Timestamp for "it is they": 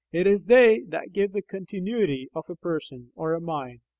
0.11-0.79